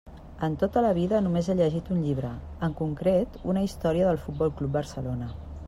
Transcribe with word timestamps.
En 0.45 0.53
tota 0.61 0.81
la 0.85 0.93
vida 0.97 1.19
només 1.25 1.49
he 1.49 1.55
llegit 1.59 1.91
un 1.95 1.99
llibre, 2.05 2.31
en 2.69 2.75
concret 2.81 3.39
una 3.53 3.65
història 3.69 4.09
del 4.09 4.21
Futbol 4.25 4.55
Club 4.59 4.77
Barcelona. 4.79 5.33